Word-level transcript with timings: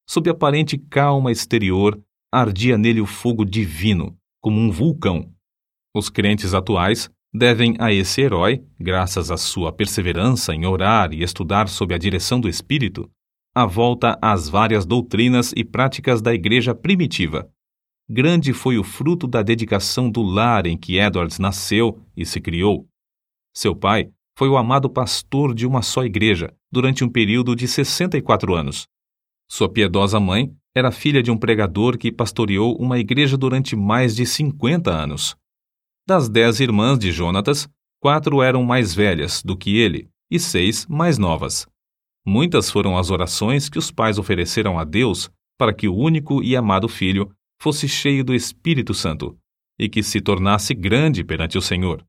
Sob 0.09 0.29
aparente 0.29 0.77
calma 0.77 1.31
exterior, 1.31 2.01
ardia 2.33 2.77
nele 2.77 3.01
o 3.01 3.05
fogo 3.05 3.45
divino, 3.45 4.17
como 4.41 4.59
um 4.59 4.71
vulcão. 4.71 5.31
Os 5.95 6.09
crentes 6.09 6.53
atuais 6.53 7.09
devem 7.37 7.75
a 7.79 7.93
esse 7.93 8.21
herói, 8.21 8.63
graças 8.79 9.29
à 9.31 9.37
sua 9.37 9.71
perseverança 9.71 10.53
em 10.53 10.65
orar 10.65 11.13
e 11.13 11.21
estudar 11.21 11.69
sob 11.69 11.93
a 11.93 11.97
direção 11.97 12.41
do 12.41 12.49
Espírito, 12.49 13.09
a 13.55 13.65
volta 13.65 14.17
às 14.21 14.49
várias 14.49 14.85
doutrinas 14.85 15.53
e 15.55 15.63
práticas 15.63 16.21
da 16.21 16.33
Igreja 16.33 16.75
primitiva. 16.75 17.49
Grande 18.09 18.53
foi 18.53 18.77
o 18.77 18.83
fruto 18.83 19.27
da 19.27 19.41
dedicação 19.41 20.09
do 20.09 20.21
lar 20.21 20.65
em 20.65 20.77
que 20.77 20.97
Edwards 20.97 21.39
nasceu 21.39 21.99
e 22.15 22.25
se 22.25 22.39
criou. 22.39 22.87
Seu 23.53 23.75
pai 23.75 24.09
foi 24.37 24.47
o 24.47 24.57
amado 24.57 24.89
pastor 24.89 25.53
de 25.53 25.65
uma 25.65 25.81
só 25.81 26.05
igreja 26.05 26.53
durante 26.71 27.03
um 27.03 27.09
período 27.09 27.55
de 27.55 27.67
64 27.67 28.53
anos. 28.53 28.87
Sua 29.49 29.67
piedosa 29.67 30.19
mãe 30.19 30.53
era 30.75 30.91
filha 30.91 31.23
de 31.23 31.31
um 31.31 31.37
pregador 31.37 31.97
que 31.97 32.11
pastoreou 32.11 32.77
uma 32.77 32.99
igreja 32.99 33.35
durante 33.35 33.75
mais 33.75 34.15
de 34.15 34.25
50 34.25 34.91
anos. 34.91 35.35
Das 36.07 36.29
dez 36.29 36.61
irmãs 36.61 36.97
de 36.97 37.11
Jonatas, 37.11 37.67
quatro 37.99 38.41
eram 38.41 38.63
mais 38.63 38.95
velhas 38.95 39.43
do 39.43 39.57
que 39.57 39.75
ele 39.75 40.09
e 40.31 40.39
seis 40.39 40.87
mais 40.87 41.17
novas. 41.17 41.67
Muitas 42.25 42.71
foram 42.71 42.97
as 42.97 43.11
orações 43.11 43.67
que 43.67 43.77
os 43.77 43.91
pais 43.91 44.17
ofereceram 44.17 44.79
a 44.79 44.85
Deus 44.85 45.29
para 45.57 45.73
que 45.73 45.85
o 45.85 45.93
único 45.93 46.41
e 46.41 46.55
amado 46.55 46.87
filho 46.87 47.29
fosse 47.61 47.89
cheio 47.89 48.23
do 48.23 48.33
Espírito 48.33 48.93
Santo 48.93 49.37
e 49.77 49.89
que 49.89 50.01
se 50.01 50.21
tornasse 50.21 50.73
grande 50.73 51.25
perante 51.25 51.57
o 51.57 51.61
Senhor. 51.61 52.01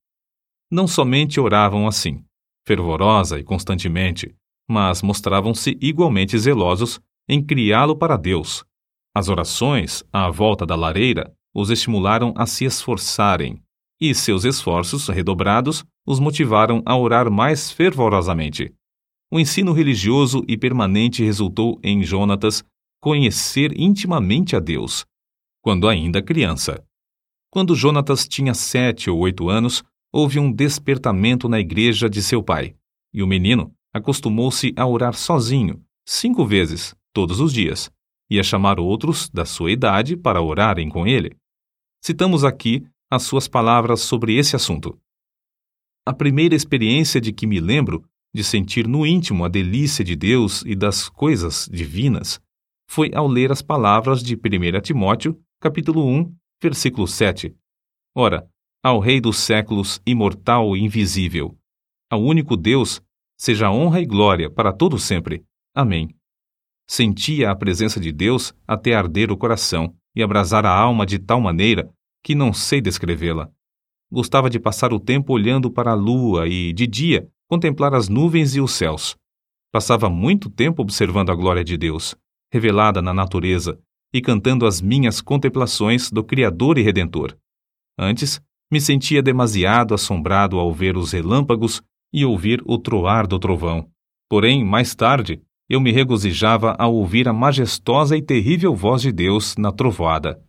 Não 0.71 0.87
somente 0.87 1.41
oravam 1.41 1.89
assim, 1.89 2.23
fervorosa 2.65 3.41
e 3.41 3.43
constantemente, 3.43 4.33
mas 4.71 5.03
mostravam-se 5.03 5.77
igualmente 5.81 6.39
zelosos 6.39 7.01
em 7.29 7.45
criá-lo 7.45 7.97
para 7.97 8.17
Deus. 8.17 8.65
As 9.13 9.29
orações, 9.29 10.05
à 10.13 10.31
volta 10.31 10.65
da 10.65 10.77
lareira, 10.77 11.35
os 11.53 11.69
estimularam 11.69 12.33
a 12.37 12.47
se 12.47 12.65
esforçarem 12.65 13.61
e 14.01 14.15
seus 14.15 14.45
esforços 14.45 15.09
redobrados 15.09 15.85
os 16.07 16.21
motivaram 16.21 16.83
a 16.87 16.97
orar 16.97 17.31
mais 17.31 17.71
fervorosamente. 17.71 18.73
O 19.31 19.39
ensino 19.39 19.73
religioso 19.73 20.45
e 20.49 20.57
permanente 20.57 21.23
resultou 21.23 21.79
em 21.83 22.03
Jonatas 22.03 22.65
conhecer 23.01 23.79
intimamente 23.79 24.57
a 24.57 24.61
Deus, 24.61 25.05
quando 25.63 25.89
ainda 25.89 26.23
criança. 26.23 26.83
Quando 27.51 27.75
Jonatas 27.75 28.27
tinha 28.27 28.55
sete 28.55 29.11
ou 29.11 29.19
oito 29.19 29.49
anos, 29.49 29.83
houve 30.13 30.39
um 30.39 30.53
despertamento 30.53 31.49
na 31.49 31.61
igreja 31.61 32.09
de 32.09 32.23
seu 32.23 32.43
pai, 32.43 32.75
e 33.13 33.23
o 33.23 33.27
menino 33.27 33.73
acostumou-se 33.93 34.73
a 34.77 34.87
orar 34.87 35.15
sozinho, 35.15 35.83
cinco 36.07 36.45
vezes, 36.47 36.95
todos 37.13 37.41
os 37.41 37.53
dias, 37.53 37.91
e 38.31 38.39
a 38.39 38.43
chamar 38.43 38.79
outros 38.79 39.29
da 39.31 39.45
sua 39.45 39.71
idade 39.71 40.17
para 40.17 40.43
orarem 40.43 40.89
com 40.89 41.07
ele. 41.07 41.37
Citamos 42.03 42.45
aqui 42.45 42.87
as 43.11 43.23
suas 43.23 43.49
palavras 43.49 44.01
sobre 44.01 44.37
esse 44.37 44.55
assunto. 44.55 44.99
A 46.07 46.13
primeira 46.13 46.55
experiência 46.55 47.21
de 47.21 47.33
que 47.33 47.47
me 47.47 47.61
lembro 47.61 48.05
de 48.35 48.45
sentir 48.45 48.87
no 48.87 49.07
íntimo 49.07 49.45
a 49.45 49.49
delícia 49.49 50.05
de 50.05 50.15
Deus 50.15 50.63
e 50.67 50.75
das 50.75 51.09
coisas 51.09 51.69
divinas 51.73 52.41
foi 52.89 53.11
ao 53.15 53.27
ler 53.27 53.53
as 53.53 53.63
palavras 53.63 54.23
de 54.23 54.35
1 54.35 54.81
Timóteo, 54.83 55.39
capítulo 55.61 56.07
1, 56.07 56.35
versículo 56.63 57.07
7. 57.07 57.55
Ora, 58.15 58.49
ao 58.83 59.01
Rei 59.01 59.21
dos 59.21 59.39
séculos, 59.39 60.01
imortal 60.07 60.77
e 60.77 60.81
invisível, 60.81 61.59
ao 62.11 62.23
único 62.23 62.57
Deus, 62.57 63.03
seja 63.37 63.71
honra 63.71 64.01
e 64.01 64.07
glória 64.07 64.51
para 64.51 64.73
todo 64.73 64.99
sempre. 64.99 65.45
Amém. 65.75 66.09
Sentia 66.89 67.51
a 67.51 67.57
presença 67.57 68.01
de 68.01 68.11
Deus 68.11 68.55
até 68.67 68.95
arder 68.95 69.31
o 69.31 69.37
coração 69.37 69.95
e 70.17 70.23
abrasar 70.23 70.65
a 70.65 70.75
alma 70.75 71.05
de 71.05 71.19
tal 71.19 71.41
maneira 71.41 71.91
que 72.23 72.35
não 72.35 72.53
sei 72.53 72.81
descrevê-la. 72.81 73.51
Gostava 74.11 74.49
de 74.49 74.59
passar 74.59 74.93
o 74.93 75.01
tempo 75.01 75.33
olhando 75.33 75.71
para 75.71 75.93
a 75.93 75.95
lua 75.95 76.49
e, 76.49 76.73
de 76.73 76.87
dia, 76.87 77.29
contemplar 77.49 77.95
as 77.95 78.09
nuvens 78.09 78.55
e 78.55 78.61
os 78.61 78.73
céus. 78.73 79.17
Passava 79.73 80.09
muito 80.09 80.49
tempo 80.49 80.83
observando 80.83 81.31
a 81.31 81.35
glória 81.35 81.63
de 81.63 81.77
Deus, 81.77 82.15
revelada 82.53 83.03
na 83.03 83.13
natureza, 83.13 83.79
e 84.13 84.21
cantando 84.21 84.67
as 84.67 84.81
minhas 84.81 85.21
contemplações 85.21 86.11
do 86.11 86.25
Criador 86.25 86.79
e 86.79 86.83
Redentor. 86.83 87.37
Antes, 87.99 88.41
me 88.71 88.81
sentia 88.81 89.23
demasiado 89.23 89.95
assombrado 89.95 90.59
ao 90.59 90.73
ver 90.73 90.97
os 90.97 91.13
relâmpagos 91.13 91.83
e 92.13 92.25
ouvir 92.25 92.63
o 92.65 92.79
troar 92.79 93.27
do 93.27 93.39
trovão. 93.39 93.89
Porém, 94.29 94.65
mais 94.65 94.95
tarde, 94.95 95.43
eu 95.69 95.81
me 95.81 95.93
regozijava 95.93 96.75
ao 96.79 96.95
ouvir 96.95 97.29
a 97.29 97.33
majestosa 97.33 98.17
e 98.17 98.23
terrível 98.23 98.75
voz 98.75 99.03
de 99.03 99.13
Deus 99.13 99.55
na 99.57 99.71
trovoada. 99.71 100.43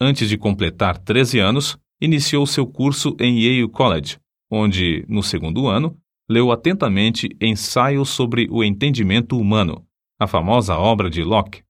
Antes 0.00 0.28
de 0.28 0.38
completar 0.38 0.96
13 0.96 1.40
anos, 1.40 1.76
iniciou 2.00 2.46
seu 2.46 2.64
curso 2.64 3.16
em 3.18 3.40
Yale 3.40 3.68
College, 3.68 4.16
onde, 4.48 5.04
no 5.08 5.24
segundo 5.24 5.66
ano, 5.66 5.98
leu 6.28 6.52
atentamente 6.52 7.28
Ensaio 7.40 8.04
sobre 8.04 8.46
o 8.48 8.62
Entendimento 8.62 9.36
Humano, 9.36 9.84
a 10.16 10.28
famosa 10.28 10.76
obra 10.76 11.10
de 11.10 11.24
Locke. 11.24 11.64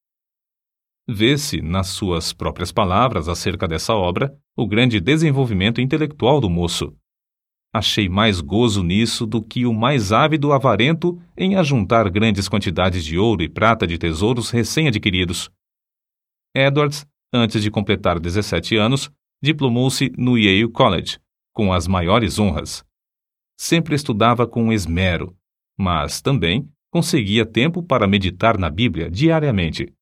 Vê-se, 1.09 1.63
nas 1.63 1.87
suas 1.87 2.35
próprias 2.35 2.71
palavras 2.71 3.31
acerca 3.31 3.67
dessa 3.67 3.95
obra, 3.95 4.37
o 4.55 4.67
grande 4.67 5.01
desenvolvimento 5.01 5.81
intelectual 5.81 6.39
do 6.39 6.51
moço. 6.51 6.95
Achei 7.73 8.11
mais 8.11 8.43
gozo 8.43 8.83
nisso 8.83 9.25
do 9.25 9.43
que 9.43 9.65
o 9.65 9.73
mais 9.73 10.13
ávido 10.13 10.53
avarento 10.53 11.19
em 11.35 11.57
ajuntar 11.57 12.11
grandes 12.11 12.47
quantidades 12.47 13.03
de 13.03 13.17
ouro 13.17 13.43
e 13.43 13.49
prata 13.49 13.87
de 13.87 13.97
tesouros 13.97 14.51
recém-adquiridos. 14.51 15.51
Edwards 16.55 17.07
Antes 17.33 17.63
de 17.63 17.71
completar 17.71 18.19
17 18.19 18.77
anos, 18.77 19.11
diplomou-se 19.43 20.11
no 20.17 20.39
Yale 20.39 20.69
College, 20.69 21.19
com 21.53 21.73
as 21.73 21.87
maiores 21.87 22.39
honras. 22.39 22.85
Sempre 23.59 23.95
estudava 23.95 24.47
com 24.47 24.73
esmero, 24.73 25.37
mas 25.77 26.23
também 26.23 26.69
conseguia 26.91 27.45
tempo 27.45 27.83
para 27.83 28.07
meditar 28.07 28.57
na 28.57 28.71
Bíblia 28.71 29.11
diariamente. 29.11 29.93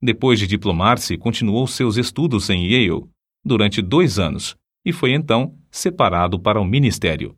Depois 0.00 0.38
de 0.38 0.46
diplomar-se, 0.46 1.18
continuou 1.18 1.66
seus 1.66 1.96
estudos 1.96 2.48
em 2.48 2.66
Yale 2.66 3.04
durante 3.44 3.82
dois 3.82 4.18
anos 4.18 4.56
e 4.84 4.92
foi 4.92 5.12
então 5.12 5.58
separado 5.70 6.38
para 6.38 6.60
o 6.60 6.64
ministério. 6.64 7.36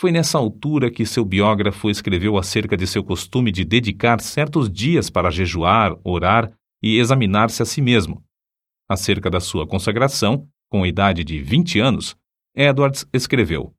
Foi 0.00 0.12
nessa 0.12 0.38
altura 0.38 0.90
que 0.90 1.06
seu 1.06 1.24
biógrafo 1.24 1.90
escreveu 1.90 2.36
acerca 2.36 2.76
de 2.76 2.86
seu 2.86 3.02
costume 3.02 3.50
de 3.50 3.64
dedicar 3.64 4.20
certos 4.20 4.70
dias 4.70 5.10
para 5.10 5.30
jejuar, 5.30 5.96
orar 6.04 6.52
e 6.82 6.98
examinar-se 6.98 7.62
a 7.62 7.64
si 7.64 7.80
mesmo, 7.80 8.22
Acerca 8.88 9.30
da 9.30 9.40
sua 9.40 9.66
consagração, 9.66 10.48
com 10.68 10.82
a 10.82 10.88
idade 10.88 11.24
de 11.24 11.40
20 11.40 11.80
anos, 11.80 12.16
Edwards 12.54 13.06
escreveu: 13.12 13.74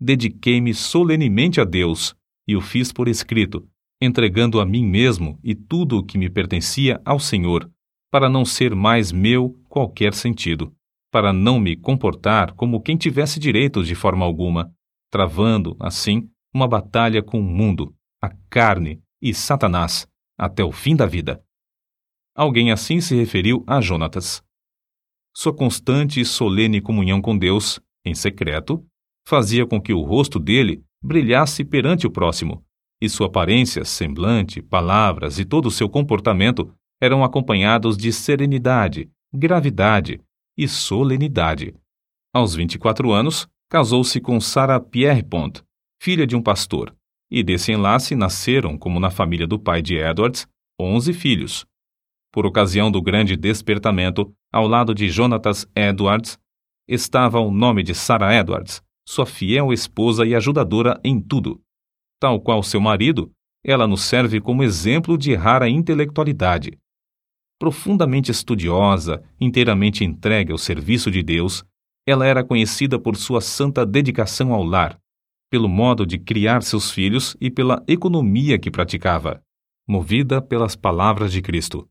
Dediquei-me 0.00 0.74
solenemente 0.74 1.60
a 1.60 1.64
Deus 1.64 2.14
e 2.46 2.54
o 2.54 2.60
fiz 2.60 2.92
por 2.92 3.08
escrito, 3.08 3.68
entregando 4.00 4.60
a 4.60 4.66
mim 4.66 4.84
mesmo 4.84 5.38
e 5.42 5.54
tudo 5.54 5.98
o 5.98 6.04
que 6.04 6.18
me 6.18 6.30
pertencia 6.30 7.00
ao 7.04 7.18
Senhor, 7.18 7.70
para 8.10 8.28
não 8.28 8.44
ser 8.44 8.74
mais 8.74 9.12
meu 9.12 9.58
qualquer 9.68 10.14
sentido, 10.14 10.72
para 11.10 11.32
não 11.32 11.58
me 11.58 11.76
comportar 11.76 12.52
como 12.54 12.80
quem 12.80 12.96
tivesse 12.96 13.40
direitos 13.40 13.86
de 13.86 13.94
forma 13.94 14.24
alguma, 14.24 14.72
travando, 15.10 15.76
assim, 15.80 16.28
uma 16.54 16.68
batalha 16.68 17.22
com 17.22 17.40
o 17.40 17.42
mundo, 17.42 17.94
a 18.22 18.30
carne 18.48 19.02
e 19.20 19.34
Satanás, 19.34 20.06
até 20.38 20.62
o 20.62 20.72
fim 20.72 20.94
da 20.94 21.06
vida. 21.06 21.42
Alguém 22.38 22.70
assim 22.70 23.00
se 23.00 23.16
referiu 23.16 23.64
a 23.66 23.80
Jonatas. 23.80 24.40
Sua 25.34 25.52
constante 25.52 26.20
e 26.20 26.24
solene 26.24 26.80
comunhão 26.80 27.20
com 27.20 27.36
Deus, 27.36 27.80
em 28.04 28.14
secreto, 28.14 28.86
fazia 29.26 29.66
com 29.66 29.80
que 29.80 29.92
o 29.92 30.02
rosto 30.02 30.38
dele 30.38 30.80
brilhasse 31.02 31.64
perante 31.64 32.06
o 32.06 32.10
próximo, 32.12 32.64
e 33.00 33.08
sua 33.08 33.26
aparência, 33.26 33.84
semblante, 33.84 34.62
palavras 34.62 35.40
e 35.40 35.44
todo 35.44 35.66
o 35.66 35.70
seu 35.72 35.88
comportamento 35.88 36.72
eram 37.02 37.24
acompanhados 37.24 37.96
de 37.96 38.12
serenidade, 38.12 39.10
gravidade 39.34 40.20
e 40.56 40.68
solenidade. 40.68 41.74
Aos 42.32 42.54
24 42.54 43.10
anos, 43.10 43.48
casou-se 43.68 44.20
com 44.20 44.40
Sarah 44.40 44.78
Pierrepont, 44.78 45.60
filha 46.00 46.24
de 46.24 46.36
um 46.36 46.42
pastor, 46.42 46.94
e 47.28 47.42
desse 47.42 47.72
enlace 47.72 48.14
nasceram, 48.14 48.78
como 48.78 49.00
na 49.00 49.10
família 49.10 49.44
do 49.46 49.58
pai 49.58 49.82
de 49.82 49.96
Edwards, 49.96 50.46
onze 50.80 51.12
filhos. 51.12 51.66
Por 52.38 52.46
ocasião 52.46 52.88
do 52.88 53.02
grande 53.02 53.36
despertamento, 53.36 54.32
ao 54.52 54.68
lado 54.68 54.94
de 54.94 55.08
Jonatas 55.08 55.66
Edwards, 55.74 56.38
estava 56.86 57.40
o 57.40 57.50
nome 57.50 57.82
de 57.82 57.96
Sarah 57.96 58.32
Edwards, 58.32 58.80
sua 59.04 59.26
fiel 59.26 59.72
esposa 59.72 60.24
e 60.24 60.36
ajudadora 60.36 61.00
em 61.02 61.20
tudo. 61.20 61.60
Tal 62.20 62.40
qual 62.40 62.62
seu 62.62 62.80
marido, 62.80 63.32
ela 63.64 63.88
nos 63.88 64.02
serve 64.02 64.40
como 64.40 64.62
exemplo 64.62 65.18
de 65.18 65.34
rara 65.34 65.68
intelectualidade. 65.68 66.78
Profundamente 67.58 68.30
estudiosa, 68.30 69.20
inteiramente 69.40 70.04
entregue 70.04 70.52
ao 70.52 70.58
serviço 70.58 71.10
de 71.10 71.24
Deus, 71.24 71.64
ela 72.06 72.24
era 72.24 72.44
conhecida 72.44 73.00
por 73.00 73.16
sua 73.16 73.40
santa 73.40 73.84
dedicação 73.84 74.54
ao 74.54 74.62
lar, 74.62 74.96
pelo 75.50 75.68
modo 75.68 76.06
de 76.06 76.20
criar 76.20 76.62
seus 76.62 76.88
filhos 76.88 77.36
e 77.40 77.50
pela 77.50 77.82
economia 77.88 78.60
que 78.60 78.70
praticava, 78.70 79.42
movida 79.88 80.40
pelas 80.40 80.76
palavras 80.76 81.32
de 81.32 81.42
Cristo, 81.42 81.88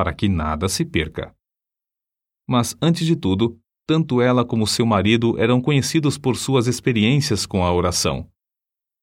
para 0.00 0.14
que 0.14 0.30
nada 0.30 0.66
se 0.66 0.82
perca. 0.82 1.34
Mas, 2.48 2.74
antes 2.80 3.06
de 3.06 3.14
tudo, 3.14 3.60
tanto 3.86 4.22
ela 4.22 4.46
como 4.46 4.66
seu 4.66 4.86
marido 4.86 5.38
eram 5.38 5.60
conhecidos 5.60 6.16
por 6.16 6.38
suas 6.38 6.66
experiências 6.66 7.44
com 7.44 7.62
a 7.62 7.70
oração. 7.70 8.26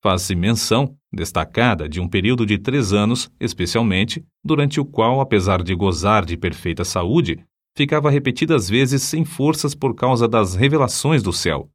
Faz-se 0.02 0.34
menção, 0.34 0.98
destacada, 1.14 1.88
de 1.88 2.02
um 2.02 2.10
período 2.10 2.48
de 2.48 2.58
três 2.58 2.94
anos, 2.94 3.32
especialmente, 3.40 4.26
durante 4.44 4.80
o 4.80 4.86
qual, 4.86 5.22
apesar 5.22 5.62
de 5.62 5.76
gozar 5.76 6.26
de 6.26 6.36
perfeita 6.36 6.84
saúde, 6.84 7.46
ficava 7.76 8.10
repetidas 8.10 8.68
vezes 8.68 9.04
sem 9.04 9.24
forças 9.24 9.76
por 9.76 9.94
causa 9.94 10.28
das 10.28 10.56
revelações 10.56 11.22
do 11.22 11.32
céu. 11.32 11.70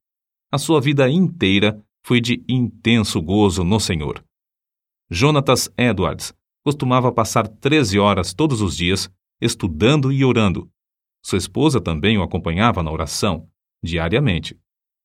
A 0.50 0.58
sua 0.58 0.80
vida 0.80 1.08
inteira 1.08 1.80
foi 2.04 2.20
de 2.20 2.42
intenso 2.48 3.22
gozo 3.22 3.62
no 3.62 3.78
Senhor. 3.78 4.20
Jonatas 5.08 5.72
Edwards 5.78 6.34
costumava 6.64 7.12
passar 7.12 7.46
13 7.46 7.98
horas 7.98 8.32
todos 8.32 8.60
os 8.60 8.76
dias 8.76 9.10
estudando 9.40 10.12
e 10.12 10.24
orando. 10.24 10.70
Sua 11.24 11.38
esposa 11.38 11.80
também 11.80 12.16
o 12.16 12.22
acompanhava 12.22 12.82
na 12.82 12.90
oração, 12.90 13.48
diariamente. 13.82 14.56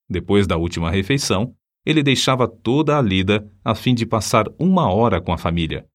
Depois 0.09 0.45
da 0.45 0.57
última 0.57 0.91
refeição, 0.91 1.55
ele 1.85 2.03
deixava 2.03 2.47
toda 2.47 2.97
a 2.97 3.01
lida 3.01 3.49
a 3.63 3.73
fim 3.73 3.95
de 3.95 4.05
passar 4.05 4.45
uma 4.59 4.91
hora 4.91 5.19
com 5.19 5.33
a 5.33 5.37
família. 5.37 5.87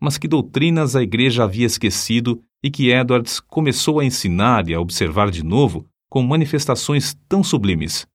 Mas 0.00 0.18
que 0.18 0.28
doutrinas 0.28 0.94
a 0.94 1.02
igreja 1.02 1.44
havia 1.44 1.66
esquecido 1.66 2.42
e 2.62 2.70
que 2.70 2.90
Edwards 2.90 3.40
começou 3.40 3.98
a 3.98 4.04
ensinar 4.04 4.68
e 4.68 4.74
a 4.74 4.80
observar 4.80 5.30
de 5.30 5.44
novo 5.44 5.88
com 6.08 6.22
manifestações 6.22 7.14
tão 7.28 7.42
sublimes? 7.42 8.06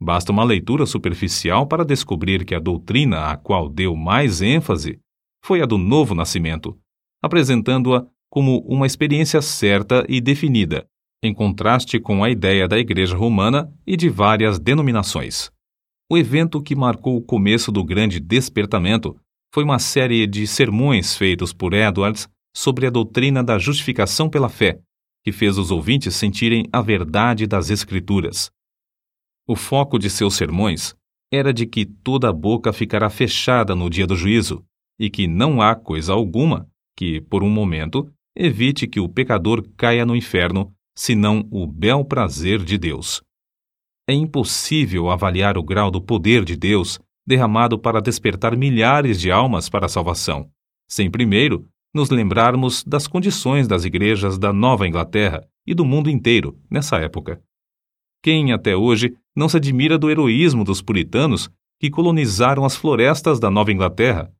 Basta 0.00 0.30
uma 0.32 0.44
leitura 0.44 0.84
superficial 0.84 1.66
para 1.66 1.84
descobrir 1.84 2.44
que 2.44 2.54
a 2.54 2.58
doutrina 2.58 3.30
a 3.30 3.36
qual 3.36 3.68
deu 3.68 3.96
mais 3.96 4.42
ênfase 4.42 5.00
foi 5.46 5.62
a 5.62 5.64
do 5.64 5.78
novo 5.78 6.12
nascimento, 6.12 6.76
apresentando-a 7.22 8.04
como 8.28 8.58
uma 8.66 8.84
experiência 8.84 9.40
certa 9.40 10.04
e 10.08 10.20
definida, 10.20 10.84
em 11.22 11.32
contraste 11.32 12.00
com 12.00 12.24
a 12.24 12.28
ideia 12.28 12.66
da 12.66 12.76
Igreja 12.76 13.16
Romana 13.16 13.72
e 13.86 13.96
de 13.96 14.08
várias 14.08 14.58
denominações. 14.58 15.52
O 16.10 16.18
evento 16.18 16.60
que 16.60 16.74
marcou 16.74 17.16
o 17.16 17.22
começo 17.22 17.70
do 17.70 17.84
grande 17.84 18.18
despertamento 18.18 19.16
foi 19.54 19.62
uma 19.62 19.78
série 19.78 20.26
de 20.26 20.48
sermões 20.48 21.16
feitos 21.16 21.52
por 21.52 21.72
Edwards 21.72 22.28
sobre 22.52 22.88
a 22.88 22.90
doutrina 22.90 23.44
da 23.44 23.56
justificação 23.56 24.28
pela 24.28 24.48
fé, 24.48 24.80
que 25.24 25.30
fez 25.30 25.58
os 25.58 25.70
ouvintes 25.70 26.16
sentirem 26.16 26.64
a 26.72 26.82
verdade 26.82 27.46
das 27.46 27.70
Escrituras. 27.70 28.50
O 29.46 29.54
foco 29.54 29.96
de 29.96 30.10
seus 30.10 30.34
sermões 30.34 30.96
era 31.32 31.54
de 31.54 31.66
que 31.66 31.86
toda 31.86 32.30
a 32.30 32.32
boca 32.32 32.72
ficará 32.72 33.08
fechada 33.08 33.76
no 33.76 33.88
dia 33.88 34.08
do 34.08 34.16
juízo, 34.16 34.64
e 34.98 35.10
que 35.10 35.26
não 35.26 35.60
há 35.60 35.74
coisa 35.74 36.12
alguma 36.12 36.68
que, 36.96 37.20
por 37.20 37.42
um 37.42 37.50
momento, 37.50 38.10
evite 38.34 38.86
que 38.86 39.00
o 39.00 39.08
pecador 39.08 39.66
caia 39.76 40.06
no 40.06 40.16
inferno, 40.16 40.72
senão 40.96 41.46
o 41.50 41.66
bel 41.66 42.04
prazer 42.04 42.62
de 42.64 42.78
Deus. 42.78 43.22
É 44.08 44.14
impossível 44.14 45.10
avaliar 45.10 45.58
o 45.58 45.62
grau 45.62 45.90
do 45.90 46.00
poder 46.00 46.44
de 46.44 46.56
Deus 46.56 46.98
derramado 47.26 47.78
para 47.78 48.00
despertar 48.00 48.56
milhares 48.56 49.20
de 49.20 49.30
almas 49.30 49.68
para 49.68 49.86
a 49.86 49.88
salvação, 49.88 50.48
sem 50.88 51.10
primeiro 51.10 51.66
nos 51.92 52.10
lembrarmos 52.10 52.84
das 52.84 53.08
condições 53.08 53.66
das 53.66 53.84
igrejas 53.84 54.38
da 54.38 54.52
Nova 54.52 54.86
Inglaterra 54.86 55.42
e 55.66 55.74
do 55.74 55.84
mundo 55.84 56.08
inteiro 56.08 56.60
nessa 56.70 56.98
época. 56.98 57.42
Quem 58.22 58.52
até 58.52 58.76
hoje 58.76 59.16
não 59.34 59.48
se 59.48 59.56
admira 59.56 59.98
do 59.98 60.10
heroísmo 60.10 60.62
dos 60.62 60.82
puritanos 60.82 61.50
que 61.80 61.90
colonizaram 61.90 62.64
as 62.64 62.76
florestas 62.76 63.40
da 63.40 63.50
Nova 63.50 63.72
Inglaterra? 63.72 64.32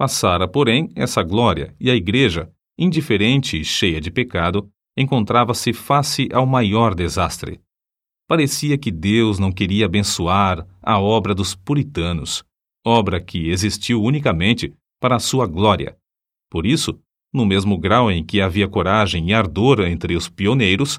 Passara, 0.00 0.48
porém, 0.48 0.90
essa 0.96 1.22
glória 1.22 1.76
e 1.78 1.90
a 1.90 1.94
igreja, 1.94 2.50
indiferente 2.78 3.60
e 3.60 3.62
cheia 3.62 4.00
de 4.00 4.10
pecado, 4.10 4.66
encontrava-se 4.96 5.74
face 5.74 6.26
ao 6.32 6.46
maior 6.46 6.94
desastre. 6.94 7.60
Parecia 8.26 8.78
que 8.78 8.90
Deus 8.90 9.38
não 9.38 9.52
queria 9.52 9.84
abençoar 9.84 10.66
a 10.80 10.98
obra 10.98 11.34
dos 11.34 11.54
puritanos, 11.54 12.42
obra 12.82 13.20
que 13.20 13.50
existiu 13.50 14.02
unicamente 14.02 14.72
para 14.98 15.16
a 15.16 15.20
sua 15.20 15.46
glória. 15.46 15.94
Por 16.50 16.64
isso, 16.64 16.98
no 17.30 17.44
mesmo 17.44 17.76
grau 17.76 18.10
em 18.10 18.24
que 18.24 18.40
havia 18.40 18.66
coragem 18.66 19.28
e 19.28 19.34
ardor 19.34 19.82
entre 19.82 20.16
os 20.16 20.30
pioneiros, 20.30 20.98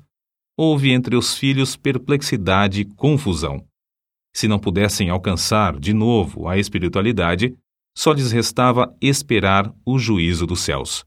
houve 0.55 0.91
entre 0.91 1.15
os 1.15 1.35
filhos 1.35 1.75
perplexidade 1.75 2.81
e 2.81 2.85
confusão. 2.85 3.65
Se 4.31 4.47
não 4.47 4.59
pudessem 4.59 5.09
alcançar 5.09 5.79
de 5.79 5.91
novo 5.91 6.47
a 6.47 6.59
espiritualidade, 6.59 7.57
só 7.95 8.13
lhes 8.13 8.31
restava 8.31 8.95
esperar 9.01 9.73
o 9.85 9.99
juízo 9.99 10.47
dos 10.47 10.61
céus. 10.61 11.05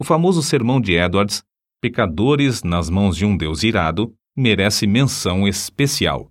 O 0.00 0.04
famoso 0.04 0.42
sermão 0.42 0.80
de 0.80 0.94
Edwards, 0.94 1.44
Pecadores 1.82 2.62
nas 2.62 2.90
mãos 2.90 3.16
de 3.16 3.24
um 3.24 3.36
Deus 3.36 3.62
irado, 3.62 4.14
merece 4.36 4.86
menção 4.86 5.48
especial. 5.48 6.30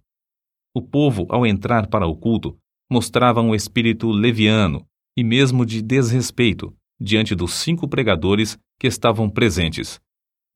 O 0.76 0.82
povo, 0.82 1.26
ao 1.30 1.46
entrar 1.46 1.88
para 1.88 2.06
o 2.06 2.16
culto, 2.16 2.58
mostrava 2.90 3.42
um 3.42 3.56
espírito 3.56 4.12
leviano 4.12 4.86
e 5.18 5.24
mesmo 5.24 5.66
de 5.66 5.82
desrespeito 5.82 6.76
diante 7.00 7.34
dos 7.34 7.54
cinco 7.54 7.88
pregadores 7.88 8.58
que 8.80 8.88
estavam 8.88 9.30
presentes. 9.30 10.00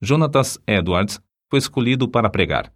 Jonatas 0.01 0.60
Edwards 0.67 1.20
foi 1.50 1.60
escolhido 1.60 2.08
para 2.08 2.29
pregar. 2.29 2.74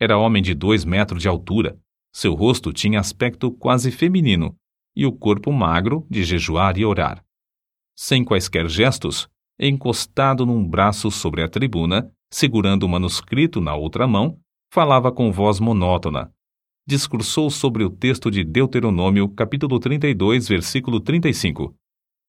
Era 0.00 0.18
homem 0.18 0.42
de 0.42 0.54
dois 0.54 0.84
metros 0.84 1.22
de 1.22 1.28
altura. 1.28 1.78
Seu 2.14 2.34
rosto 2.34 2.72
tinha 2.72 3.00
aspecto 3.00 3.50
quase 3.50 3.90
feminino 3.90 4.56
e 4.96 5.04
o 5.04 5.12
corpo 5.12 5.52
magro 5.52 6.06
de 6.10 6.24
jejuar 6.24 6.78
e 6.78 6.84
orar. 6.84 7.22
Sem 7.94 8.24
quaisquer 8.24 8.68
gestos, 8.68 9.28
encostado 9.60 10.46
num 10.46 10.66
braço 10.66 11.10
sobre 11.10 11.42
a 11.42 11.48
tribuna, 11.48 12.10
segurando 12.30 12.84
o 12.84 12.88
manuscrito 12.88 13.60
na 13.60 13.74
outra 13.74 14.06
mão, 14.06 14.40
falava 14.72 15.12
com 15.12 15.30
voz 15.30 15.60
monótona. 15.60 16.32
Discursou 16.86 17.50
sobre 17.50 17.84
o 17.84 17.90
texto 17.90 18.30
de 18.30 18.44
Deuteronômio, 18.44 19.28
capítulo 19.28 19.78
32, 19.78 20.48
versículo 20.48 21.00
35, 21.00 21.74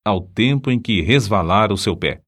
ao 0.06 0.22
tempo 0.22 0.72
em 0.72 0.80
que 0.80 1.02
resvalara 1.02 1.74
o 1.74 1.78
seu 1.78 1.96
pé. 1.96 2.22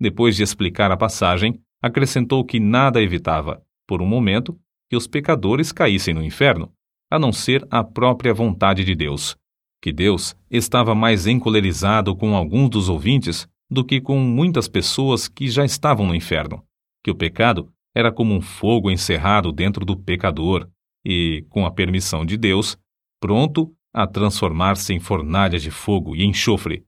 Depois 0.00 0.36
de 0.36 0.42
explicar 0.42 0.90
a 0.90 0.96
passagem, 0.96 1.60
acrescentou 1.82 2.44
que 2.44 2.60
nada 2.60 3.02
evitava, 3.02 3.62
por 3.86 4.02
um 4.02 4.06
momento, 4.06 4.58
que 4.88 4.96
os 4.96 5.06
pecadores 5.06 5.72
caíssem 5.72 6.14
no 6.14 6.22
inferno, 6.22 6.72
a 7.10 7.18
não 7.18 7.32
ser 7.32 7.66
a 7.70 7.84
própria 7.84 8.34
vontade 8.34 8.84
de 8.84 8.94
Deus. 8.94 9.36
Que 9.82 9.92
Deus 9.92 10.36
estava 10.50 10.94
mais 10.94 11.26
encolerizado 11.26 12.14
com 12.16 12.34
alguns 12.34 12.70
dos 12.70 12.88
ouvintes 12.88 13.46
do 13.70 13.84
que 13.84 14.00
com 14.00 14.18
muitas 14.18 14.68
pessoas 14.68 15.28
que 15.28 15.48
já 15.48 15.64
estavam 15.64 16.06
no 16.06 16.14
inferno. 16.14 16.62
Que 17.04 17.10
o 17.10 17.14
pecado 17.14 17.70
era 17.94 18.12
como 18.12 18.34
um 18.34 18.40
fogo 18.40 18.90
encerrado 18.90 19.52
dentro 19.52 19.84
do 19.84 19.96
pecador 19.96 20.68
e, 21.04 21.44
com 21.48 21.64
a 21.64 21.70
permissão 21.70 22.24
de 22.24 22.36
Deus, 22.36 22.76
pronto 23.20 23.72
a 23.94 24.06
transformar-se 24.06 24.92
em 24.92 25.00
fornalha 25.00 25.58
de 25.58 25.70
fogo 25.70 26.14
e 26.14 26.24
enxofre, 26.24 26.84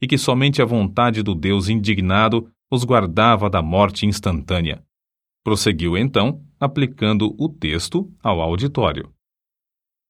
e 0.00 0.06
que 0.06 0.16
somente 0.16 0.62
a 0.62 0.64
vontade 0.64 1.22
do 1.22 1.34
Deus 1.34 1.68
indignado 1.68 2.48
os 2.70 2.84
guardava 2.84 3.50
da 3.50 3.60
morte 3.60 4.06
instantânea. 4.06 4.82
Prosseguiu 5.44 5.96
então, 5.96 6.40
aplicando 6.60 7.34
o 7.36 7.48
texto 7.48 8.08
ao 8.22 8.40
auditório. 8.40 9.12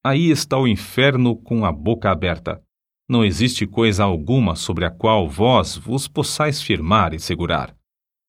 Aí 0.05 0.31
está 0.31 0.57
o 0.57 0.67
inferno 0.67 1.33
com 1.33 1.63
a 1.63 1.71
boca 1.71 2.11
aberta. 2.11 2.61
Não 3.09 3.23
existe 3.23 3.65
coisa 3.65 4.03
alguma 4.03 4.53
sobre 4.53 4.83
a 4.83 4.91
qual 4.91 5.29
vós 5.29 5.77
vos 5.77 6.09
possais 6.09 6.61
firmar 6.61 7.13
e 7.13 7.19
segurar. 7.21 7.73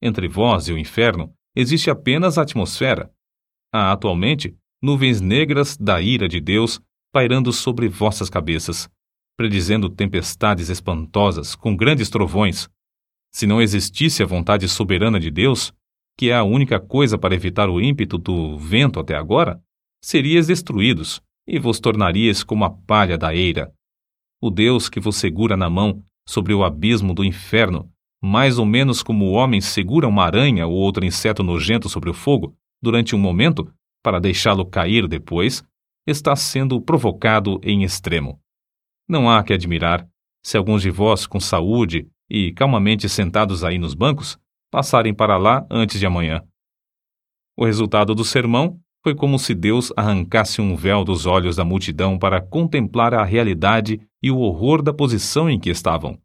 Entre 0.00 0.28
vós 0.28 0.69
e 0.69 0.73
o 0.73 0.78
inferno 0.78 1.35
existe 1.52 1.90
apenas 1.90 2.38
a 2.38 2.43
atmosfera. 2.43 3.11
Há 3.73 3.90
atualmente 3.90 4.57
nuvens 4.81 5.21
negras 5.21 5.76
da 5.76 6.00
ira 6.00 6.28
de 6.28 6.40
Deus 6.40 6.81
pairando 7.12 7.52
sobre 7.52 7.88
vossas 7.88 8.31
cabeças, 8.31 8.88
predizendo 9.37 9.90
tempestades 9.90 10.69
espantosas 10.69 11.57
com 11.57 11.76
grandes 11.76 12.09
trovões. 12.09 12.69
Se 13.33 13.49
não 13.49 13.61
existisse 13.61 14.23
a 14.23 14.26
vontade 14.26 14.69
soberana 14.69 15.19
de 15.19 15.28
Deus, 15.28 15.73
que 16.16 16.31
é 16.31 16.37
a 16.37 16.45
única 16.45 16.78
coisa 16.78 17.19
para 17.19 17.35
evitar 17.35 17.69
o 17.69 17.81
ímpeto 17.81 18.16
do 18.16 18.57
vento 18.57 19.00
até 19.00 19.16
agora, 19.16 19.61
seríeis 20.00 20.47
destruídos 20.47 21.21
e 21.47 21.59
vos 21.59 21.81
tornaríeis 21.81 22.43
como 22.43 22.65
a 22.65 22.71
palha 22.71 23.19
da 23.19 23.35
eira. 23.35 23.73
O 24.41 24.51
Deus 24.51 24.89
que 24.89 25.01
vos 25.01 25.17
segura 25.17 25.57
na 25.57 25.71
mão 25.71 26.03
sobre 26.27 26.55
o 26.55 26.65
abismo 26.65 27.15
do 27.15 27.25
inferno, 27.25 27.91
mais 28.23 28.59
ou 28.59 28.67
menos 28.67 29.03
como 29.03 29.27
o 29.27 29.33
homem 29.33 29.61
segura 29.61 30.09
uma 30.09 30.25
aranha 30.25 30.67
ou 30.67 30.75
outro 30.75 31.05
inseto 31.05 31.43
nojento 31.43 31.89
sobre 31.89 32.11
o 32.11 32.15
fogo, 32.15 32.57
durante 32.83 33.15
um 33.15 33.19
momento, 33.19 33.71
para 34.03 34.21
deixá-lo 34.21 34.65
cair 34.67 35.07
depois, 35.07 35.63
está 36.07 36.35
sendo 36.37 36.81
provocado 36.81 37.61
em 37.63 37.83
extremo. 37.83 38.41
Não 39.09 39.31
há 39.31 39.43
que 39.43 39.53
admirar 39.53 40.09
se 40.43 40.57
alguns 40.57 40.83
de 40.83 40.91
vós 40.91 41.27
com 41.27 41.41
saúde 41.41 42.07
e 42.29 42.53
calmamente 42.53 43.09
sentados 43.09 43.65
aí 43.65 43.79
nos 43.79 43.95
bancos 43.95 44.39
passarem 44.71 45.15
para 45.15 45.37
lá 45.37 45.67
antes 45.71 45.99
de 45.99 46.07
amanhã. 46.07 46.43
O 47.57 47.65
resultado 47.65 48.15
do 48.15 48.25
sermão 48.25 48.81
foi 49.05 49.15
como 49.15 49.39
se 49.39 49.55
Deus 49.55 49.93
arrancasse 49.95 50.63
um 50.63 50.75
véu 50.75 51.05
dos 51.05 51.27
olhos 51.27 51.57
da 51.57 51.65
multidão 51.65 52.19
para 52.19 52.41
contemplar 52.41 53.13
a 53.13 53.23
realidade 53.23 54.01
e 54.23 54.31
o 54.31 54.39
horror 54.39 54.83
da 54.83 54.95
posição 54.95 55.51
em 55.51 55.61
que 55.61 55.69
estavam. 55.69 56.19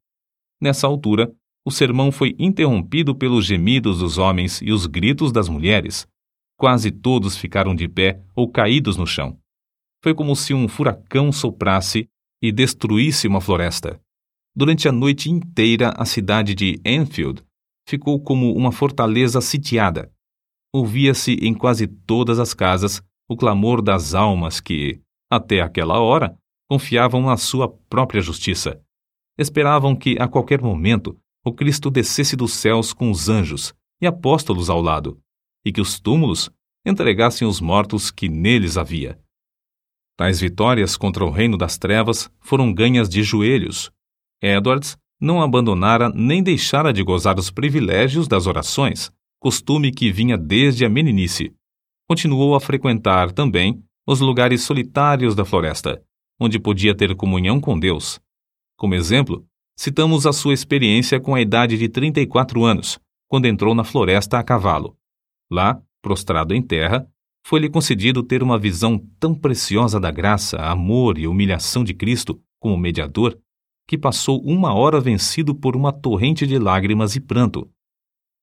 Nessa 0.62 0.88
altura, 0.88 1.30
o 1.66 1.72
sermão 1.72 2.10
foi 2.10 2.34
interrompido 2.40 3.14
pelos 3.14 3.46
gemidos 3.46 4.00
dos 4.00 4.18
homens 4.18 4.62
e 4.62 4.72
os 4.72 4.86
gritos 4.86 5.34
das 5.34 5.50
mulheres. 5.50 6.08
Quase 6.58 6.90
todos 6.90 7.36
ficaram 7.36 7.76
de 7.76 7.88
pé 7.90 8.22
ou 8.34 8.50
caídos 8.50 8.96
no 8.96 9.06
chão. 9.06 9.38
Foi 10.02 10.16
como 10.16 10.34
se 10.34 10.54
um 10.54 10.66
furacão 10.70 11.34
soprasse 11.34 12.08
e 12.42 12.50
destruísse 12.50 13.28
uma 13.28 13.42
floresta. 13.42 14.00
Durante 14.56 14.88
a 14.88 14.92
noite 14.92 15.30
inteira, 15.30 15.94
a 15.98 16.06
cidade 16.06 16.56
de 16.56 16.80
Enfield 16.86 17.44
ficou 17.86 18.22
como 18.22 18.54
uma 18.54 18.72
fortaleza 18.72 19.42
sitiada. 19.42 20.10
Ouvia-se 20.74 21.34
em 21.42 21.54
quase 21.54 21.88
todas 21.88 22.40
as 22.40 22.54
casas 22.54 23.02
o 23.28 23.36
clamor 23.36 23.82
das 23.82 24.14
almas 24.14 24.60
que, 24.60 25.02
até 25.30 25.62
aquela 25.62 26.00
hora, 26.00 26.38
confiavam 26.70 27.24
na 27.24 27.38
sua 27.38 27.68
própria 27.68 28.22
justiça. 28.22 28.80
Esperavam 29.38 29.96
que, 29.96 30.18
a 30.20 30.28
qualquer 30.28 30.62
momento, 30.62 31.18
o 31.44 31.54
Cristo 31.54 31.90
descesse 31.90 32.36
dos 32.36 32.54
céus 32.54 32.94
com 32.94 33.10
os 33.10 33.30
anjos 33.30 33.74
e 34.02 34.06
apóstolos 34.06 34.70
ao 34.70 34.82
lado, 34.82 35.20
e 35.66 35.72
que 35.72 35.82
os 35.82 36.00
túmulos 36.00 36.50
entregassem 36.86 37.48
os 37.48 37.60
mortos 37.60 38.12
que 38.12 38.30
neles 38.30 38.78
havia. 38.78 39.20
Tais 40.18 40.40
vitórias 40.40 40.98
contra 40.98 41.26
o 41.26 41.30
reino 41.30 41.58
das 41.58 41.78
trevas 41.78 42.30
foram 42.40 42.74
ganhas 42.74 43.10
de 43.10 43.24
joelhos. 43.24 43.92
Edwards 44.42 44.98
não 45.20 45.42
abandonara 45.42 46.10
nem 46.10 46.44
deixara 46.44 46.94
de 46.94 47.04
gozar 47.04 47.40
os 47.40 47.50
privilégios 47.50 48.28
das 48.28 48.46
orações, 48.46 49.12
costume 49.40 49.92
que 49.92 50.12
vinha 50.12 50.38
desde 50.38 50.84
a 50.84 50.90
meninice. 50.90 51.54
Continuou 52.08 52.56
a 52.56 52.60
frequentar 52.60 53.32
também 53.32 53.82
os 54.06 54.20
lugares 54.20 54.64
solitários 54.64 55.34
da 55.34 55.46
floresta, 55.46 56.04
onde 56.40 56.60
podia 56.60 56.94
ter 56.94 57.16
comunhão 57.16 57.62
com 57.62 57.80
Deus. 57.80 58.20
Como 58.76 58.96
exemplo, 58.96 59.46
citamos 59.78 60.26
a 60.26 60.34
sua 60.34 60.54
experiência 60.54 61.20
com 61.20 61.36
a 61.36 61.42
idade 61.42 61.78
de 61.78 61.88
34 61.88 62.66
anos, 62.66 63.00
quando 63.30 63.46
entrou 63.46 63.74
na 63.74 63.84
floresta 63.84 64.38
a 64.38 64.44
cavalo. 64.44 64.98
Lá, 65.50 65.82
prostrado 66.02 66.54
em 66.54 66.62
terra, 66.62 67.08
foi-lhe 67.46 67.70
concedido 67.70 68.22
ter 68.22 68.44
uma 68.44 68.60
visão 68.60 68.98
tão 69.20 69.34
preciosa 69.34 70.00
da 70.00 70.12
graça, 70.12 70.58
amor 70.58 71.18
e 71.18 71.28
humilhação 71.28 71.84
de 71.84 71.94
Cristo 71.94 72.42
como 72.60 72.78
mediador, 72.78 73.40
que 73.88 73.98
passou 73.98 74.42
uma 74.44 74.74
hora 74.74 75.00
vencido 75.00 75.56
por 75.56 75.76
uma 75.76 75.94
torrente 75.94 76.46
de 76.46 76.60
lágrimas 76.60 77.16
e 77.16 77.22
pranto. 77.22 77.70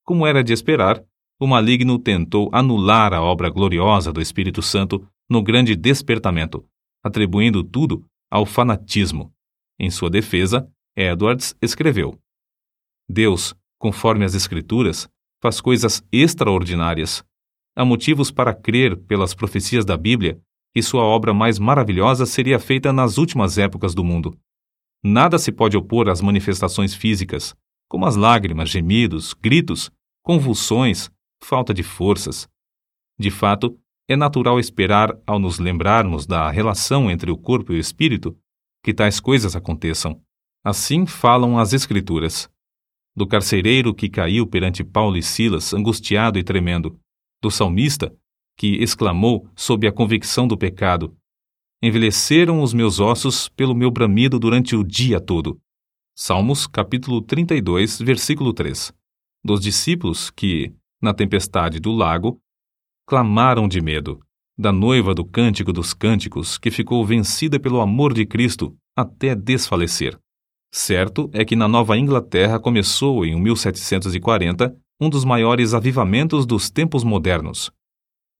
Como 0.06 0.24
era 0.24 0.44
de 0.44 0.52
esperar, 0.52 1.04
o 1.38 1.48
maligno 1.48 1.98
tentou 1.98 2.48
anular 2.52 3.12
a 3.12 3.20
obra 3.20 3.50
gloriosa 3.50 4.12
do 4.12 4.20
Espírito 4.20 4.62
Santo 4.62 5.06
no 5.28 5.42
grande 5.42 5.74
despertamento, 5.74 6.64
atribuindo 7.04 7.64
tudo 7.64 8.06
ao 8.30 8.46
fanatismo. 8.46 9.32
Em 9.78 9.90
sua 9.90 10.08
defesa, 10.08 10.70
Edwards 10.96 11.56
escreveu: 11.60 12.16
Deus, 13.08 13.52
conforme 13.78 14.24
as 14.24 14.34
Escrituras, 14.34 15.08
faz 15.42 15.60
coisas 15.60 16.02
extraordinárias, 16.12 17.24
há 17.76 17.84
motivos 17.84 18.30
para 18.30 18.54
crer, 18.54 18.96
pelas 18.96 19.34
profecias 19.34 19.84
da 19.84 19.96
Bíblia, 19.96 20.40
que 20.72 20.82
sua 20.82 21.02
obra 21.02 21.34
mais 21.34 21.58
maravilhosa 21.58 22.26
seria 22.26 22.60
feita 22.60 22.92
nas 22.92 23.18
últimas 23.18 23.58
épocas 23.58 23.92
do 23.92 24.04
mundo. 24.04 24.38
Nada 25.02 25.36
se 25.36 25.50
pode 25.50 25.76
opor 25.76 26.08
às 26.08 26.20
manifestações 26.20 26.94
físicas, 26.94 27.56
como 27.88 28.06
as 28.06 28.16
lágrimas, 28.16 28.70
gemidos, 28.70 29.34
gritos, 29.34 29.90
convulsões, 30.26 31.08
falta 31.40 31.72
de 31.72 31.84
forças. 31.84 32.48
De 33.16 33.30
fato, 33.30 33.78
é 34.08 34.16
natural 34.16 34.58
esperar, 34.58 35.16
ao 35.24 35.38
nos 35.38 35.60
lembrarmos 35.60 36.26
da 36.26 36.50
relação 36.50 37.08
entre 37.08 37.30
o 37.30 37.36
corpo 37.36 37.72
e 37.72 37.76
o 37.76 37.78
espírito, 37.78 38.36
que 38.82 38.92
tais 38.92 39.20
coisas 39.20 39.54
aconteçam. 39.54 40.20
Assim 40.64 41.06
falam 41.06 41.56
as 41.56 41.72
Escrituras. 41.72 42.50
Do 43.14 43.24
carcereiro 43.24 43.94
que 43.94 44.08
caiu 44.08 44.48
perante 44.48 44.82
Paulo 44.82 45.16
e 45.16 45.22
Silas, 45.22 45.72
angustiado 45.72 46.40
e 46.40 46.42
tremendo, 46.42 46.98
do 47.40 47.48
salmista, 47.48 48.12
que 48.58 48.82
exclamou 48.82 49.48
sob 49.54 49.86
a 49.86 49.92
convicção 49.92 50.48
do 50.48 50.58
pecado: 50.58 51.16
Envelheceram 51.80 52.62
os 52.62 52.74
meus 52.74 52.98
ossos 52.98 53.48
pelo 53.48 53.76
meu 53.76 53.92
bramido 53.92 54.40
durante 54.40 54.74
o 54.74 54.82
dia 54.82 55.20
todo. 55.20 55.60
Salmos 56.16 56.66
capítulo 56.66 57.22
32, 57.22 58.00
versículo 58.00 58.52
3. 58.52 58.92
Dos 59.46 59.60
discípulos 59.60 60.28
que, 60.28 60.74
na 61.00 61.14
tempestade 61.14 61.78
do 61.78 61.92
lago, 61.92 62.40
clamaram 63.06 63.68
de 63.68 63.80
medo, 63.80 64.18
da 64.58 64.72
noiva 64.72 65.14
do 65.14 65.24
cântico 65.24 65.72
dos 65.72 65.94
cânticos, 65.94 66.58
que 66.58 66.68
ficou 66.68 67.06
vencida 67.06 67.60
pelo 67.60 67.80
amor 67.80 68.12
de 68.12 68.26
Cristo 68.26 68.76
até 68.96 69.36
desfalecer. 69.36 70.18
Certo 70.74 71.30
é 71.32 71.44
que 71.44 71.54
na 71.54 71.68
Nova 71.68 71.96
Inglaterra 71.96 72.58
começou, 72.58 73.24
em 73.24 73.40
1740, 73.40 74.76
um 75.00 75.08
dos 75.08 75.24
maiores 75.24 75.74
avivamentos 75.74 76.44
dos 76.44 76.68
tempos 76.68 77.04
modernos. 77.04 77.70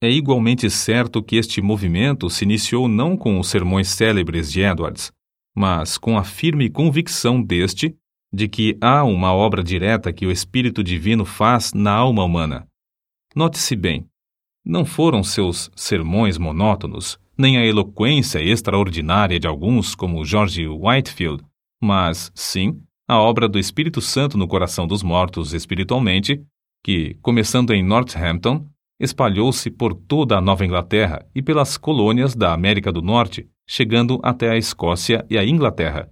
É 0.03 0.11
igualmente 0.11 0.69
certo 0.69 1.23
que 1.23 1.37
este 1.37 1.63
movimento 1.63 2.29
se 2.29 2.43
iniciou 2.43 2.89
não 2.89 3.17
com 3.17 3.39
os 3.39 3.47
sermões 3.47 3.87
célebres 3.91 4.51
de 4.51 4.63
Edwards, 4.63 5.13
mas 5.55 5.99
com 5.99 6.19
a 6.19 6.25
firme 6.25 6.69
convicção 6.69 7.41
deste 7.41 7.97
de 8.33 8.49
que 8.49 8.77
há 8.81 9.05
uma 9.05 9.33
obra 9.33 9.63
direta 9.63 10.13
que 10.13 10.27
o 10.27 10.31
Espírito 10.31 10.83
Divino 10.83 11.25
faz 11.25 11.73
na 11.73 11.93
alma 11.93 12.25
humana. 12.25 12.67
Note-se 13.35 13.77
bem, 13.77 14.07
não 14.65 14.85
foram 14.85 15.23
seus 15.23 15.71
sermões 15.77 16.39
monótonos, 16.39 17.19
nem 17.39 17.59
a 17.59 17.65
eloquência 17.65 18.43
extraordinária 18.43 19.39
de 19.39 19.47
alguns 19.47 19.95
como 19.95 20.25
George 20.25 20.67
Whitefield, 20.67 21.45
mas, 21.81 22.33
sim, 22.35 22.81
a 23.07 23.21
obra 23.21 23.49
do 23.49 23.59
Espírito 23.59 24.01
Santo 24.01 24.37
no 24.37 24.49
coração 24.49 24.87
dos 24.87 25.03
mortos 25.03 25.55
espiritualmente, 25.55 26.43
que, 26.83 27.15
começando 27.23 27.73
em 27.73 27.83
Northampton, 27.83 28.67
espalhou-se 28.99 29.71
por 29.71 29.95
toda 29.95 30.37
a 30.37 30.41
Nova 30.41 30.65
Inglaterra 30.65 31.25
e 31.35 31.43
pelas 31.43 31.77
colônias 31.77 32.35
da 32.35 32.53
América 32.53 32.91
do 32.91 33.03
Norte, 33.03 33.47
chegando 33.69 34.19
até 34.23 34.51
a 34.51 34.57
Escócia 34.57 35.25
e 35.29 35.37
a 35.37 35.45
Inglaterra. 35.45 36.11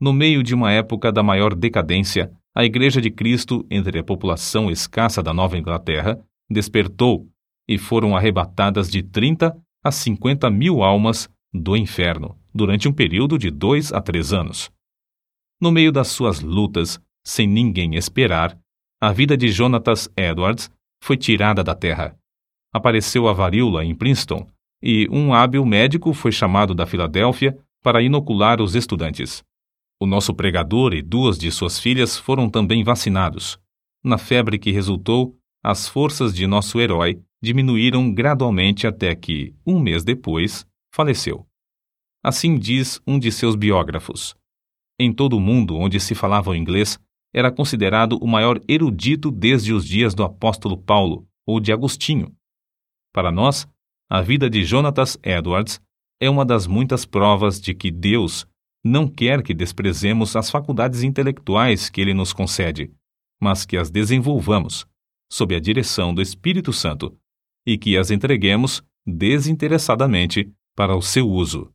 No 0.00 0.14
meio 0.14 0.42
de 0.42 0.54
uma 0.54 0.72
época 0.72 1.12
da 1.12 1.22
maior 1.22 1.54
decadência, 1.54 2.32
a 2.54 2.64
Igreja 2.64 3.02
de 3.02 3.10
Cristo, 3.10 3.66
entre 3.70 3.98
a 3.98 4.02
população 4.02 4.70
escassa 4.70 5.22
da 5.22 5.34
Nova 5.34 5.58
Inglaterra, 5.58 6.18
despertou 6.48 7.28
e 7.68 7.76
foram 7.76 8.16
arrebatadas 8.16 8.90
de 8.90 9.02
30 9.02 9.54
a 9.84 9.92
50 9.92 10.48
mil 10.48 10.82
almas 10.82 11.28
do 11.52 11.76
inferno 11.76 12.34
durante 12.52 12.88
um 12.88 12.92
período 12.92 13.38
de 13.38 13.50
dois 13.50 13.92
a 13.92 14.00
três 14.00 14.32
anos. 14.32 14.72
No 15.60 15.70
meio 15.70 15.92
das 15.92 16.08
suas 16.08 16.40
lutas, 16.40 16.98
sem 17.22 17.46
ninguém 17.46 17.94
esperar, 17.94 18.58
a 18.98 19.12
vida 19.12 19.36
de 19.36 19.48
Jonatas 19.48 20.08
Edwards 20.16 20.70
foi 21.02 21.18
tirada 21.18 21.62
da 21.62 21.74
terra. 21.74 22.16
Apareceu 22.72 23.28
a 23.28 23.34
varíola 23.34 23.84
em 23.84 23.94
Princeton 23.94 24.46
e 24.82 25.06
um 25.10 25.34
hábil 25.34 25.64
médico 25.66 26.14
foi 26.14 26.32
chamado 26.32 26.74
da 26.74 26.86
Filadélfia 26.86 27.58
para 27.82 28.02
inocular 28.02 28.62
os 28.62 28.74
estudantes. 28.74 29.44
O 30.02 30.06
nosso 30.06 30.32
pregador 30.32 30.94
e 30.94 31.02
duas 31.02 31.36
de 31.36 31.52
suas 31.52 31.78
filhas 31.78 32.16
foram 32.16 32.48
também 32.48 32.82
vacinados. 32.82 33.60
Na 34.02 34.16
febre 34.16 34.58
que 34.58 34.70
resultou, 34.70 35.38
as 35.62 35.86
forças 35.86 36.34
de 36.34 36.46
nosso 36.46 36.80
herói 36.80 37.22
diminuíram 37.42 38.10
gradualmente 38.10 38.86
até 38.86 39.14
que, 39.14 39.54
um 39.66 39.78
mês 39.78 40.02
depois, 40.02 40.66
faleceu. 40.90 41.46
Assim 42.24 42.58
diz 42.58 42.98
um 43.06 43.18
de 43.18 43.30
seus 43.30 43.54
biógrafos. 43.54 44.34
Em 44.98 45.12
todo 45.12 45.36
o 45.36 45.40
mundo 45.40 45.76
onde 45.76 46.00
se 46.00 46.14
falava 46.14 46.50
o 46.50 46.54
inglês, 46.54 46.98
era 47.32 47.52
considerado 47.52 48.18
o 48.22 48.26
maior 48.26 48.58
erudito 48.66 49.30
desde 49.30 49.72
os 49.74 49.84
dias 49.84 50.14
do 50.14 50.24
apóstolo 50.24 50.78
Paulo 50.78 51.26
ou 51.46 51.60
de 51.60 51.72
Agostinho. 51.72 52.34
Para 53.12 53.30
nós, 53.30 53.68
a 54.08 54.22
vida 54.22 54.48
de 54.48 54.64
Jonatas 54.64 55.18
Edwards 55.22 55.78
é 56.18 56.28
uma 56.28 56.44
das 56.44 56.66
muitas 56.66 57.04
provas 57.04 57.60
de 57.60 57.74
que 57.74 57.90
Deus 57.90 58.46
não 58.84 59.06
quer 59.06 59.42
que 59.42 59.54
desprezemos 59.54 60.34
as 60.36 60.50
faculdades 60.50 61.02
intelectuais 61.02 61.90
que 61.90 62.00
ele 62.00 62.14
nos 62.14 62.32
concede, 62.32 62.90
mas 63.40 63.66
que 63.66 63.76
as 63.76 63.90
desenvolvamos, 63.90 64.86
sob 65.30 65.54
a 65.54 65.60
direção 65.60 66.14
do 66.14 66.22
Espírito 66.22 66.72
Santo, 66.72 67.16
e 67.66 67.76
que 67.76 67.96
as 67.96 68.10
entreguemos 68.10 68.82
desinteressadamente 69.06 70.50
para 70.74 70.96
o 70.96 71.02
seu 71.02 71.28
uso. 71.28 71.72